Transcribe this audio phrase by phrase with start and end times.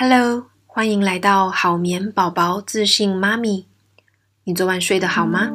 [0.00, 3.66] Hello，欢迎来到好眠宝宝自信妈咪。
[4.44, 5.50] 你昨晚睡得好吗？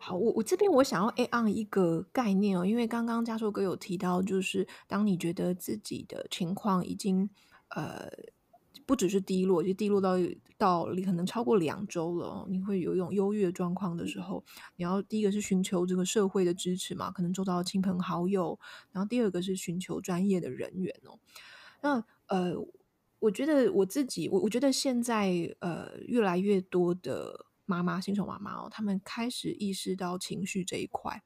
[0.00, 7.28] 好，我我这边我想要 A on 一个概念哦，因为刚刚嘉硕哥有提到，就是当你觉得自己的情况已经
[7.68, 8.10] 呃。
[8.86, 10.16] 不只是低落，就低落到
[10.56, 14.44] 到你可能超过两周了，你会有一种忧郁的状况的时候，
[14.76, 18.58] 你要第一个是寻求这个社会的支持嘛，可能周遭亲朋好友，
[18.92, 21.18] 然后第二个是寻求专业的人员哦。
[21.80, 22.54] 那呃，
[23.18, 31.22] 我觉得我自己，我我觉得现在呃，越来越多的妈妈，新手妈妈哦，他们开始意识到情绪这一块，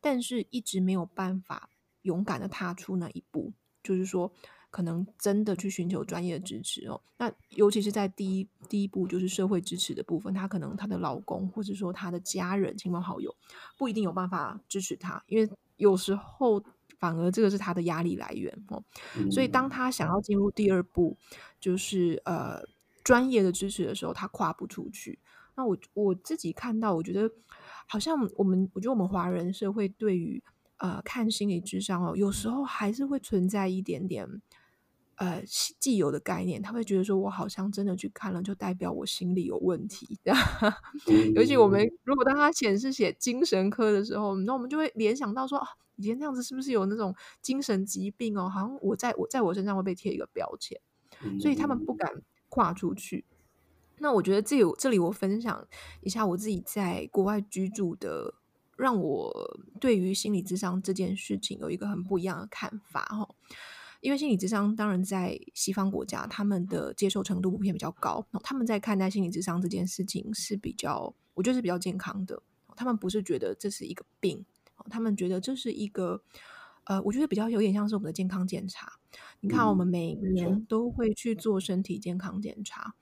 [0.00, 1.70] 但是一直没有办法
[2.02, 3.52] 勇敢的踏出那一步，
[3.82, 4.32] 就是说。
[4.70, 13.34] 可能真的去寻求专业的支持哦，那尤其是在第一第一步就是社会支持的部分，她可能她的老公或者说她的家人、亲朋好友
[13.76, 16.62] 不一定有办法支持她，因为有时候
[17.00, 18.80] 反而这个是她的压力来源哦。
[19.30, 21.16] 所以当她想要进入第二步，
[21.58, 22.62] 就是呃
[23.02, 25.18] 专业的支持的时候，她跨不出去。
[25.56, 27.28] 那我我自己看到，我觉得
[27.88, 30.40] 好像我们，我觉得我们华人社会对于
[30.76, 34.40] 呃看心理智商哦，有时候还是会存在一点点。
[35.20, 35.44] 呃，
[35.78, 40.18] 既有的概念，他会觉得说，我好像真的去看了，就代表我心里有问题。
[41.36, 48.48] 尤其我们如果当他显示写精神科的时候，那我们就会联想到说，啊，以前那样子是不是有那种精神疾病哦？
[48.48, 50.80] 好像我在我在我身上会被贴一个标签，
[51.38, 53.26] 所以他们不敢跨出去。
[53.98, 55.68] 那我觉得这有这里我分享
[56.00, 58.32] 一下我自己在国外居住的，
[58.78, 63.34] 让我对于心理智商这件事情有一个很不一样的看法哦。
[64.00, 72.42] 因为心理智商当然在西方国家，他们的接受程度普遍比较高，他们在看待心理智商这件事情是比较，我觉得是比较健康的。
[72.76, 74.44] 他们不是觉得这是一个病，
[74.88, 76.22] 他们觉得这是一个，
[76.84, 78.90] 呃，我觉得比较有点像是我们的健康检查。
[79.40, 82.94] 你看，我们每年都会去做身体健康检查，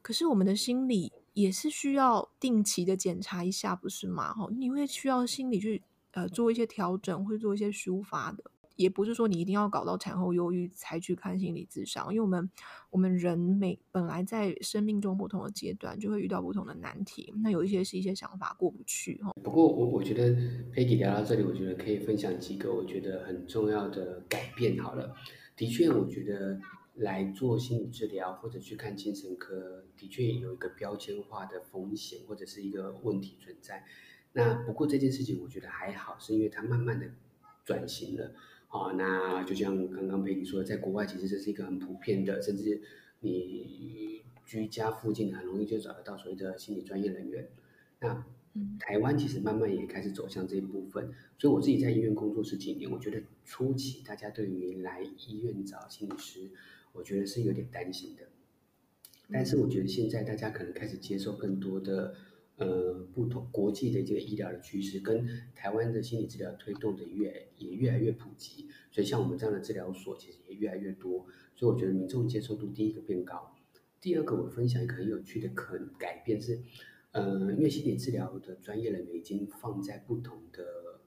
[0.00, 4.34] 可是我们的心理也是需要定期的检查一下，不是吗？
[4.34, 8.50] 哈，你会需要心理去呃做一些调整，会做一些抒发的。
[8.76, 12.50] 也不是说你一定要搞到产后忧郁才去看心理咨商，因为我们
[12.90, 19.32] 我们人每本来在生命中不同的阶段就会遇到不同的难题，那有一些是一些想法过不去哈。
[19.42, 20.30] 不过我我觉得
[20.72, 24.78] Peggy 聊到这里，我觉得可以分享几个我觉得很重要的改变。
[24.78, 25.14] 好了，
[25.56, 26.60] 的确，我觉得
[26.94, 33.84] 来做心理治疗或者去看精神科，的确有一个标签化的风险或者是一个问题存在。
[34.32, 37.06] 那不过这件事情我觉得还好，是因为它慢慢的
[37.64, 38.32] 转型了。
[38.72, 42.80] 哦，那就像刚刚佩妮说的，在国外其实这是一个很普遍的，甚至
[43.20, 47.50] 你居家附近很容易就找得到所谓的心理专业人员。
[48.00, 48.24] 那
[48.80, 56.48] 台湾其实慢慢也开始走向这一部分，所以我自己在医院工作十几年，我觉得初期大家对于来医院找心理师，
[56.94, 58.22] 我觉得是有点担心的。
[59.30, 62.14] 但是我觉得现在大家可能开始接受更多的。
[62.62, 73.56] 呃，不同国际的这个医疗的趋势，跟台湾的心理治疗推动的越也越来越普及，所以像我们这样的治疗所其实也越来越多，所以我觉得民众接受度第一个变高，
[74.00, 76.62] 第二个我分享一个很有趣的可改变是，
[77.10, 81.00] 呃，因为心理治疗的专业人员已经放在不同的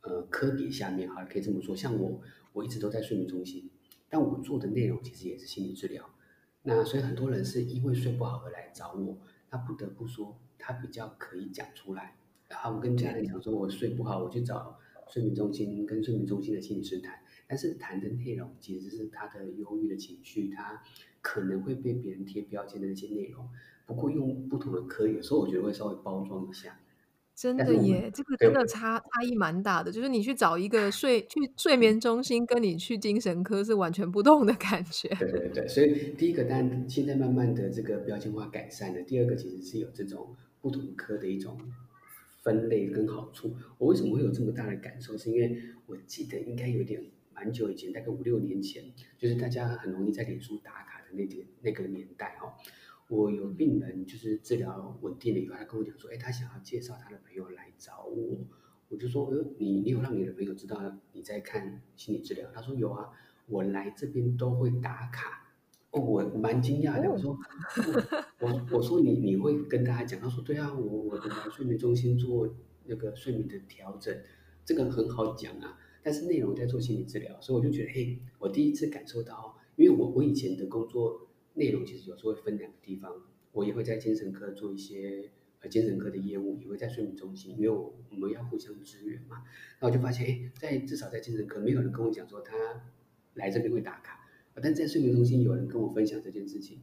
[0.00, 2.20] 呃科别下面，好了，可以这么说，像我
[2.52, 3.70] 我一直都在睡眠中心，
[4.08, 6.10] 但我做的内容其实也是心理治疗，
[6.62, 9.18] 那所以很多人是因为睡不好而来找我，
[9.50, 10.40] 那不得不说。
[10.64, 12.14] 他比较可以讲出来，
[12.48, 14.78] 然后我跟家人讲说，我睡不好，我去找
[15.08, 17.18] 睡眠中心跟睡眠中心的心理师谈。
[17.48, 20.80] 但是谈的内容其实是他的忧郁的情绪，他
[21.20, 23.46] 可能会被别人贴标签的那些内容。
[23.84, 26.78] 不过用不同的科，有时候我觉得会稍微包装一下。
[27.34, 29.90] 真的耶，这个真的差差异蛮大的。
[29.90, 35.08] 就是你去找一个睡 去睡眠中心，跟你去精神科是完全不同的感觉。
[35.18, 39.02] 对对对，所以第一个，当然现在慢慢的这个标签化改善了。
[39.02, 40.34] 第二个，其实是有这种。
[40.62, 41.60] 不同科的一种
[42.40, 45.18] 分类跟好处，我为什么会有这么大的感受？
[45.18, 47.04] 是因为我记得应该有点
[47.34, 48.84] 蛮久以前，大概五六年前，
[49.18, 52.54] 就是大家很容易在脸书打卡的那点那个年代哦。
[53.08, 58.38] 我有病人就是治疗稳定了以后，他跟我讲说，哎，他想要介绍他的朋友来找我，
[58.88, 62.48] 我就说，呃，你你有让你的朋友知道你在看心理治疗？
[62.54, 63.10] 他说有啊，
[63.46, 65.51] 我来这边都会打卡。
[65.92, 67.10] 哦，我蛮惊讶的。
[67.10, 67.38] 我说，
[68.40, 70.20] 我我说你你会跟大家讲？
[70.20, 72.48] 他说对啊，我我来睡眠中心做
[72.86, 74.14] 那个睡眠的调整，
[74.64, 75.78] 这个很好讲啊。
[76.02, 83.12] 但是内容在做心理治疗，所以我就觉得，嘿，我第一次感受到，因为我我以前的工作内容其实有时候会分两个地方，
[83.52, 85.30] 我也会在精神科做一些
[85.60, 89.44] 呃精神科的业务，也会在睡眠中心，因为我我们要互相支援嘛。
[89.78, 92.56] 那我就发现，哎，在至少在精神科，没有人跟我讲说他
[93.34, 94.21] 来这边会打卡，
[94.60, 96.80] 但在睡眠中心有人跟我分享这件事情，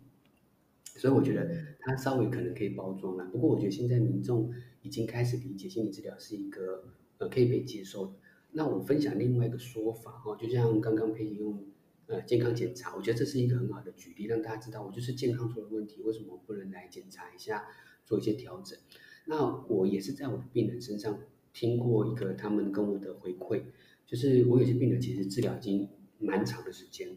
[0.95, 3.25] 所以我觉得他稍微可能可以包装了。
[3.25, 4.51] 不过我觉得现在民众
[4.81, 6.85] 已经开始理解心理治疗是一个
[7.17, 8.13] 呃可以被接受的。
[8.53, 11.63] 那我分享另外一个说法哈，就像刚刚佩仪用。
[12.11, 17.67] 呃，健康检查，我觉得这是一个很好的举例，让大家知道我就是健康出了问题，为什么不能来检查一下，
[18.03, 18.75] 做一些调整？
[19.25, 21.19] 那我也是在我的病人身上
[21.53, 23.61] 听过一个他们跟我的回馈，
[24.07, 25.87] 就是我有些病人其实治疗已经
[26.17, 27.15] 蛮长的时间，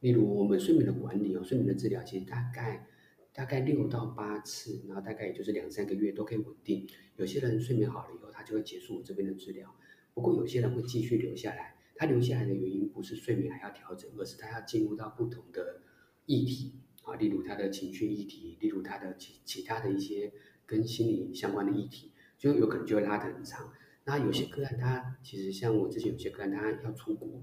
[0.00, 2.86] 例如我们睡眠的管理哦，睡眠的治疗其实大概
[3.32, 6.86] 大概六到八次，然后大概也就是两三个月都可以稳定。
[7.16, 9.74] 有些人睡眠好了以后，他就会结束我这边的治疗，
[10.14, 11.74] 不过有些人会继续留下来。
[12.00, 15.82] 他留下来的原因不是睡眠还要调整，而是他要进入到不同的
[16.26, 20.32] 议题啊，例如他的情绪议题，例如他的其其他的一些
[20.64, 23.72] 跟心理相关的议题，就有可能就会拉得很长。
[24.04, 27.42] 那有些个案，他其实像我之前有些个案，他要出国，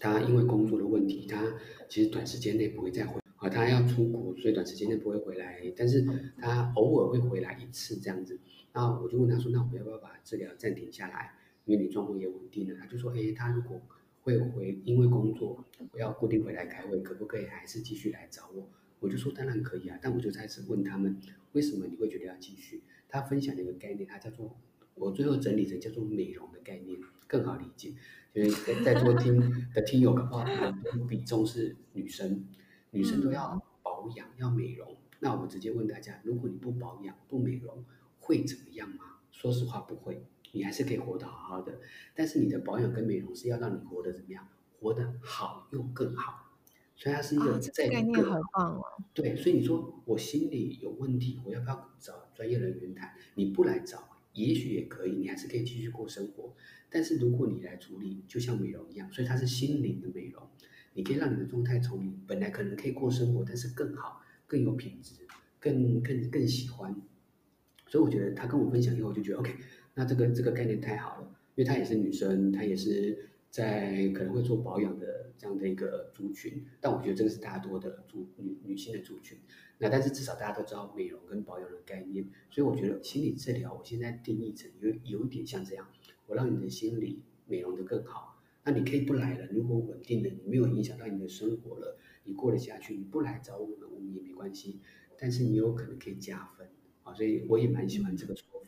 [0.00, 1.54] 他因为工作的问题，他
[1.88, 6.04] 其实短时间内不会再回啊，他要出国，所以短时间内不会回来，但是
[6.40, 8.38] 他偶尔会回来一次这样子。
[8.72, 11.34] 那我就问他说，那我们要不要把治疗暂停下来？
[11.66, 13.80] 因为你状况也稳定了，他就说：“哎，他如果
[14.22, 15.64] 会回，因为工作
[15.94, 18.66] 要固定回来开会，可不可以还是继续来找我？”
[18.98, 21.16] 我就说：“当然可以啊。”但我就开始问他们
[21.52, 24.56] ：“为什么你会觉得要继续？”他分享了一个概念，他叫做
[24.94, 26.98] 我最后整理成叫做美容的概念，
[27.30, 27.94] 更好理解。
[28.34, 29.38] 就是在座听
[29.72, 30.44] 的听友的话，
[31.08, 32.44] 比重是女生，
[32.90, 34.96] 女生都要保养要美容。
[35.20, 37.84] 那我直接问大家：如果你不保养不美容，
[38.18, 39.18] 会怎么样吗？
[39.30, 40.26] 说实话，不会。
[40.52, 41.78] 你还是可以活得好好的，
[42.14, 44.48] 但是你的保养跟美容是要让你活得怎么样？
[44.80, 46.56] 活得好又更好，
[46.96, 48.82] 所以它是一个在概念很棒哦。
[49.12, 53.14] 对，所以你说我心里有问题，我要不要找专业人员谈？
[53.34, 56.54] 你不来找，也许也可以，你还是可以继续过生活。
[56.88, 60.42] 但是如果你来处理，就像美容一样，所以它是心灵的美容，
[60.94, 65.14] 你可以让你的状态从你本来可能可以过生活，但是更好、更有品质、
[65.58, 66.94] 更更更喜欢。
[67.86, 69.54] 所以我觉得他跟我分享以后，我就觉得 OK。
[69.94, 79.36] 那这个这个概念太好了，因为她也是女生，她也是在可能会做保养的这样的一个族群，但我觉得这个是大多的族女女性的族群。
[79.78, 85.88] 那但是至少大家都知道美容跟保养的概念，所以我觉得心理治疗我现在定义成有有一点像这样，
[86.26, 88.40] 我让你的心理美容得更好。
[88.62, 94.80] 那你可以不来了，如果稳定的你没有影响到你的生活了，你过得下去，你不来找我们，我们也没关系。
[95.18, 96.68] 但是你有可能可以加分
[97.02, 98.59] 啊，所以我也蛮喜欢这个说，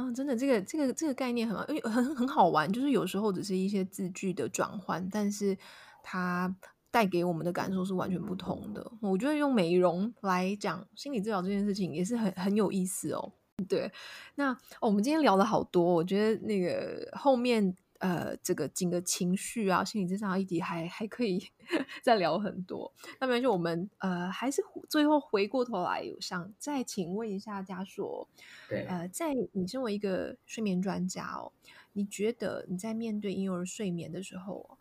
[0.00, 5.58] 嗯，真的，这个这个这个概念很好，因为很很好玩，就是有时候只是一些字句的转换，但是
[6.04, 6.54] 它
[6.92, 8.92] 带给我们的感受是完全不同的。
[9.00, 13.32] 我觉得用美容来讲心理治疗这件事情也是很很有意思哦。
[13.68, 13.90] 对，
[14.36, 17.76] 那、我们今天聊了好多，我觉得那个后面。
[17.98, 21.50] 呃，这个整个情绪啊，心理咨商议题还还可以
[22.02, 22.92] 再聊很多。
[23.20, 28.28] 那么就我们呃，还是最后回过头来，有想再请问一下家硕，
[28.68, 31.52] 对，呃，在你身为一个睡眠专家哦，
[31.92, 34.78] 你觉得你在面对婴幼儿睡眠的时候，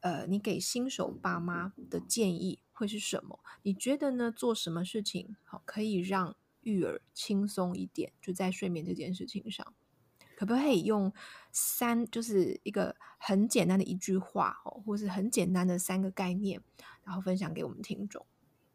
[0.00, 3.40] 呃，你给新手爸妈的建议会是什么？
[3.62, 4.30] 你觉得呢？
[4.30, 8.12] 做什么事情好可以让育儿轻松一点？
[8.20, 9.74] 就在睡眠这件事情上。
[10.38, 11.12] 可不可以用
[11.50, 16.60] 三，就是一个很简单的一句话哦，或是很简单的三个概念，
[17.02, 18.24] 然后分享给我们听众。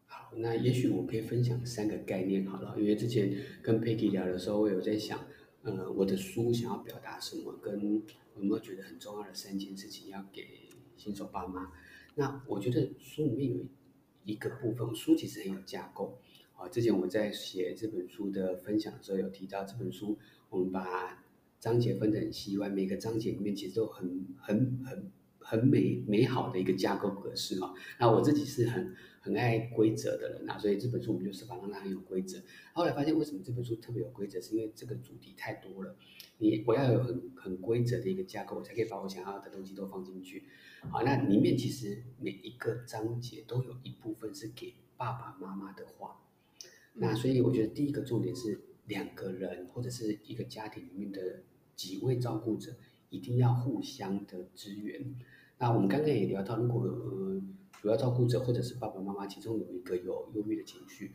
[0.06, 5.18] 好，那也许我可以分享三个概念好了，因为之前跟 Peggy 聊的时候，我有在想，
[5.62, 7.82] 呃，我的书想要表达什么，跟
[8.36, 10.68] 有没有觉得很重要的三件事情要给
[10.98, 11.72] 新手爸妈。
[12.16, 13.64] 那我觉得书里面有
[14.26, 16.20] 一个部分，书其实很有架构
[16.58, 16.68] 啊。
[16.68, 21.23] 之前我在写这本书的分享的时候，有提到这本书，我们把
[21.64, 27.74] 章节分得很细，外每个章节里面其实都很很很很美美好的一个架构格式哈。
[27.98, 32.38] 那我自己是很很爱规则的人那，所以这本书我们就是把它很有规则。
[32.74, 35.96] 后来发现为什么这本书特别有规则，是因为这个主题太多了，
[36.40, 40.44] 你我要有很很规则的一个架构，我才可以把我想要的东西都放进去。
[40.90, 46.20] 好，那里面其实每一个章节都有一部分是给爸爸妈妈的话。
[46.96, 51.44] 那所以我觉得第一个重点是两个人或者是一个家庭里面的。
[51.76, 52.76] 几位照顾者
[53.10, 55.16] 一定要互相的支援。
[55.58, 57.42] 那我们刚刚也聊到，如果呃
[57.82, 61.14] 主要照顾者或者是爸爸妈妈，其中有一个有忧郁的情绪，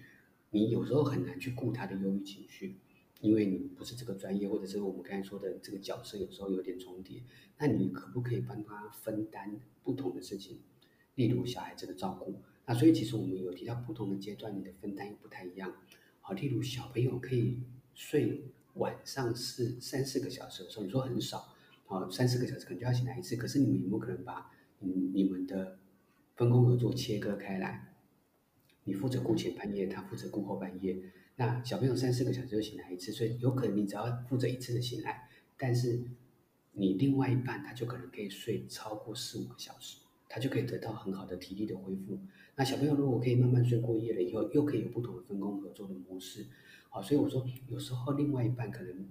[0.50, 2.76] 你有时候很难去顾他的忧郁情绪，
[3.20, 7.22] 因为你不是这个专业，或者是我们刚才说的这个角色有时候有点重叠。
[7.58, 10.60] 那你可不可以帮他分担不同的事情？
[11.14, 12.40] 例如小孩子的照顾。
[12.64, 15.74] 那所以其实我们有提到不同的阶段，你的分担也不太一样。
[16.20, 17.60] 好，例如小朋友可以
[17.94, 18.44] 睡
[18.78, 21.54] 晚上是三四个小时的时候，你说很少，
[21.86, 23.36] 好，三四个小时可能就要醒来一次。
[23.36, 25.78] 可是你们有没有可能把嗯你们的
[26.36, 27.94] 分工合作切割开来？
[28.84, 30.98] 你负责顾前半夜，他负责顾后半夜。
[31.36, 36.00] 那小朋友三四个小时就醒来一次，所以有可能你只要负责一次的醒来，但是
[36.72, 42.18] 你另外一半他就可能可以睡超过四五个小时，他就可以得到很好的体力的恢复。
[42.56, 46.46] 那小朋友如果可以慢慢睡过夜了以后，又可以有不同的分工合作的模式。
[46.90, 49.08] 好，所以我说有时候另外一半可能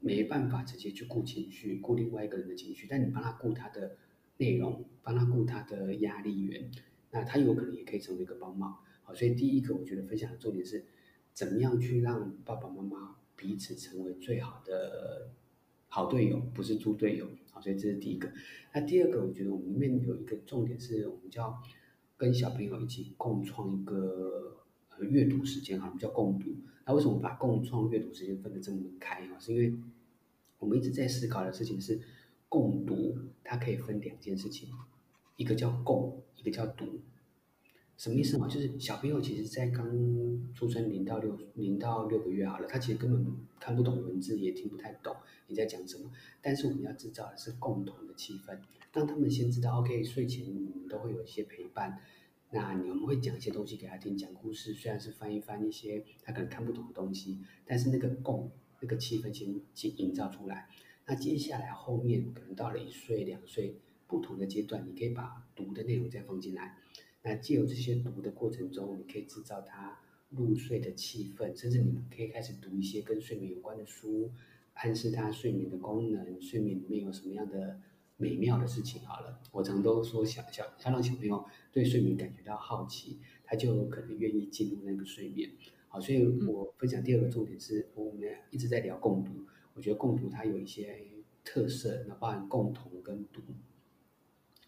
[0.00, 3.96] 没办法直接去顾情绪，顾另外一个人的情绪，但你帮他顾他的
[4.36, 6.70] 内容，帮他顾他的压力源，
[7.10, 8.78] 那他有可能也可以成为一个帮忙。
[9.02, 10.84] 好，所以第一个我觉得分享的重点是，
[11.32, 15.30] 怎么样去让爸爸妈妈彼此成为最好的
[15.88, 17.28] 好队友，不是猪队友。
[17.50, 18.30] 好，所以这是第一个。
[18.74, 21.60] 那第二个，我觉得我们里面有一个重点是，我们叫
[22.16, 26.54] 跟小朋友一起共创一个呃阅读时间，哈，我们叫共读。
[26.86, 29.26] 那为什么把共创阅读时间分得这么开？
[29.26, 29.76] 哈，是因为
[30.60, 32.00] 我们一直在思考的事情是，
[32.48, 34.68] 共读它可以分两件事情，
[35.36, 37.00] 一个叫共，一个叫读。
[37.96, 38.46] 什么意思嘛？
[38.46, 39.84] 就是小朋友其实，在刚
[40.54, 43.26] 出生零到六零到六个月好了，他其实根本
[43.58, 45.16] 看不懂文字，也听不太懂
[45.48, 46.10] 你在讲什么。
[46.40, 48.58] 但是我们要制造的是共同的气氛，
[48.92, 51.98] 让他们先知道，OK，睡前你们都会有一些陪伴。
[52.50, 58.50] 那你们会讲一些东西给他听，讲故事，虽然是翻一翻一些他可能看不懂的东西，但是那个共
[58.80, 60.68] 那个气氛先先营造出来。
[61.06, 63.76] 那接下来后面可能到了一岁两岁
[64.06, 66.78] 不同的阶段，你可以把读的内容再放进来。
[67.22, 69.98] 那借由这些读的过程中，你可以制造他
[70.30, 74.30] 入睡的气氛，甚至你们可以开始读一些跟睡眠有关的书，
[74.74, 77.80] 暗示他睡眠的功能，睡眠里面有什么样的
[78.16, 79.04] 美妙的事情。
[79.06, 85.50] 好了，我常都说想想要让小朋友对睡眠感觉到好奇，他就可能愿意进入那个睡眠。
[85.88, 88.20] 好，所以我分享第二个重点是，我们
[88.50, 91.06] 一直在聊共读，我觉得共读它有一些
[91.44, 93.42] 特色，那包含共同跟读。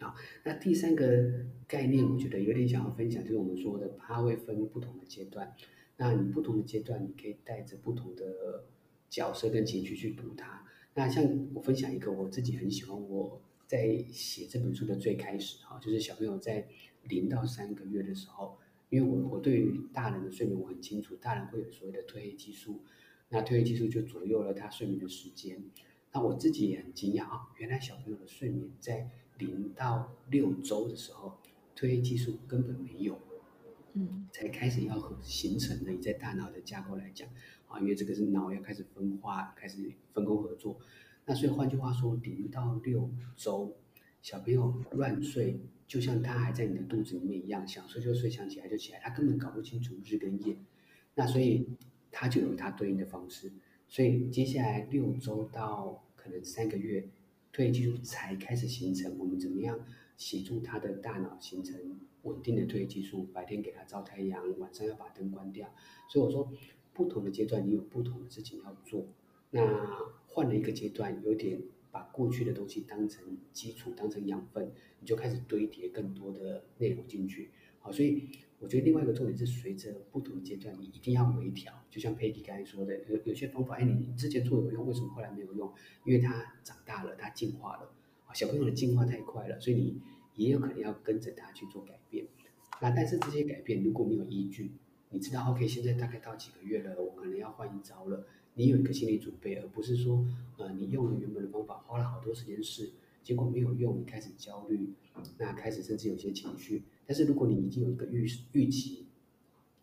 [0.01, 0.15] 好，
[0.45, 5.55] 那第三个概念，我觉得有点想要分享，就是我们说的，它会分不同的阶段。
[5.97, 8.67] 那你不同的阶段，你可以带着不同的
[9.11, 10.65] 角色跟情绪去读它。
[10.99, 11.25] 那像
[11.55, 16.67] 我分享一个我自己很喜欢，我在写这本书的最开始，哈，就是小朋友在
[17.05, 18.59] 零到三个月的时候，
[18.91, 22.81] 因为我我对于大人的睡眠我很清楚，大人会有所谓的褪黑激素，
[23.29, 25.63] 那褪黑激素就左右了他睡眠的时间。
[26.11, 31.39] 那我自己也很惊讶啊，原来小朋友的睡眠在零到六周的时候，
[31.77, 33.17] 褪黑激素根本没有，
[33.93, 35.93] 嗯，才开始要形成的。
[35.93, 37.29] 你在大脑的架构来讲，
[37.69, 40.79] 啊，因为这个是脑要开始分化，开始分工合作。
[41.25, 43.77] 那所以换句话说，零到六周，
[44.21, 50.57] 小朋友乱睡，就像他还在你的肚子里面一样，想睡就睡，想起来就起来，他根本搞不清楚日跟夜。
[51.15, 51.69] 那所以
[52.11, 53.53] 他就有他对应的方式。
[53.87, 57.09] 所以接下来六周到可能三个月。
[57.51, 59.81] 褪黑激素才开始形成，我们怎么样
[60.17, 61.75] 协助他的大脑形成
[62.23, 63.25] 稳定的褪黑激素？
[63.33, 65.69] 白天给他照太阳，晚上要把灯关掉。
[66.09, 66.53] 所以我说，
[66.99, 69.07] 不同的阶段你有不同的事情要做。
[69.51, 69.63] 那
[70.27, 71.63] 换了一个阶段，有点
[71.93, 77.51] 把过去的东西当成基础，当成养分，你就开始堆叠更多的内容进去。
[77.79, 78.29] 好，所以。
[78.61, 81.73] 我觉得另外一个重点是，随着不同的阶段，你一定要微调。
[81.89, 85.73] 就像佩蒂刚才说的，有有些方法，哎，你之前做有用，为什么后来没有用？
[86.05, 87.89] 因为他长大了，他进化了。
[88.35, 90.03] 小朋友的进化太快了，所以你
[90.35, 92.27] 也有可能要跟着他去做改变。
[92.83, 94.73] 那但是这些改变如果没有依据，
[95.11, 98.27] 你知道，OK，现在大概到几个月了，我可能要换一招了。
[98.55, 102.91] 你有一个心理准备，而不是说，呃，你用了原本的方法，花了好多时间试，
[103.23, 104.93] 结果没有用，你开始焦虑，
[105.39, 106.83] 那开始甚至有些情绪。
[107.07, 109.07] 但是如果你已经有一个预预期，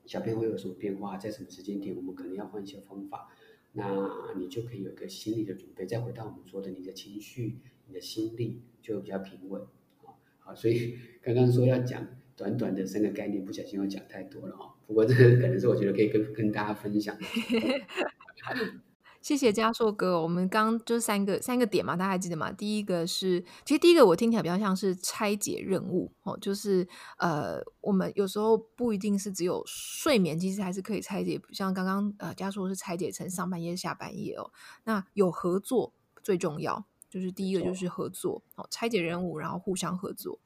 [0.06, 3.30] 小便会有什么变化，在什么时间点，我们可能要换一些方法，
[3.72, 5.88] 那你就可以有一个心理的准备。
[5.88, 9.66] 再回到我们说的，你的情绪、你的心力就比较平稳。
[10.04, 12.06] 好，好，所以刚刚说要讲
[12.36, 14.75] 短短的三个概念，不小心又讲太多了哈。
[14.88, 17.24] 不过这个可能是我觉得可以跟跟大家分享的。
[19.22, 22.52] 谢谢嘉硕哥，我们刚刚就是三个三个点嘛，大家还记得吗？
[22.52, 26.88] 第一个是，其实第一个我听起来比较像是拆解任务哦，就是
[27.18, 34.52] 呃，我们有时候不一定是只有睡眠，其实还是可以拆解，像刚刚呃嘉硕是拆解成上半夜、下半夜哦。
[34.84, 40.40] 那有合作最重要，就是第一个就是合作哦，拆解任务，然后互相合作。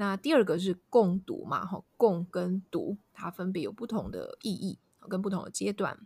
[0.00, 4.78] 那第二个是共读嘛，哈，共跟读它分别有不同的意义
[5.10, 6.00] 跟不同的阶段。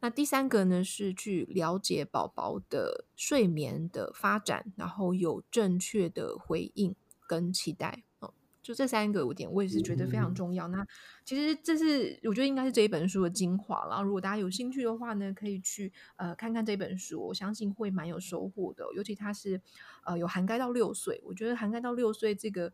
[0.00, 6.94] 那第三个呢，是去了解宝宝的睡眠的发展，然后有正确的回应
[7.26, 8.02] 跟期待。
[8.18, 10.68] 哦，就这三个点，我也是觉得非常重要。
[10.68, 10.86] 嗯、那
[11.24, 13.86] 其实这是我觉得应该是这一本书的精华。
[13.88, 18.84] 然后如果大家有兴趣的话呢，可以去呃看看这本书，我相信会蛮有收获的。
[18.94, 19.62] 尤其它是
[20.04, 22.70] 呃有涵盖到六岁，我觉得涵盖到六岁这个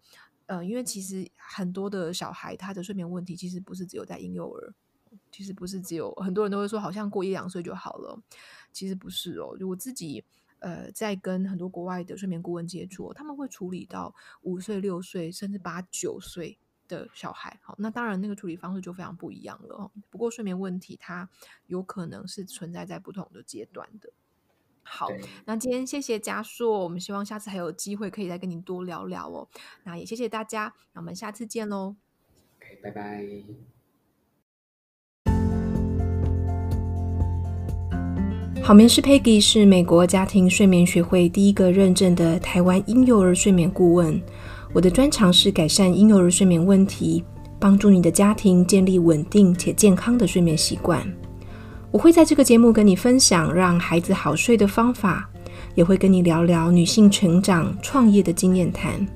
[0.47, 4.73] 呃，因为其实很多的小孩他的睡眠问题其实不是只有在婴幼儿，
[5.33, 8.21] 其实不是只有很多人都会说好像过一两岁就好了，
[8.73, 9.57] 其实不是哦。
[9.67, 10.25] 我自己
[10.61, 16.57] 呃，在跟很多国外的睡眠顾问接触，他们会处理到五岁、六岁，甚至八九岁
[16.89, 17.59] 的小孩。
[17.63, 19.91] 好，那当然那个处理方式就非常不一样了。
[20.09, 21.29] 不过睡眠问题它
[21.67, 24.11] 有可能是存在在不同的阶段的。
[24.89, 25.09] 好，
[25.45, 29.49] 那今天谢谢嘉硕，我们希望下次还有机会可以再跟你多聊聊哦。
[29.83, 31.97] 那也谢谢大家，那我们下次见喽。
[32.59, 33.27] OK，拜拜。
[38.63, 44.21] 好眠师 Peggy 是美国家庭睡眠学会第一个认证的台湾婴幼儿睡眠顾问。
[44.75, 47.25] 我的专长是改善婴幼儿睡眠问题，
[47.61, 51.07] 帮助你的家庭建立稳定且健康的睡眠习惯。
[51.91, 55.29] 我会在这个节目跟你分享让孩子好睡的方法，
[55.75, 59.07] 也会跟你聊聊女性成长、创业的经验谈。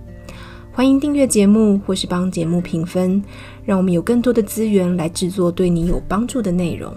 [0.73, 3.23] 欢迎订阅节目或是帮节目评分，
[3.65, 6.95] 让我们有更多的资源来制作对你有帮助的内容。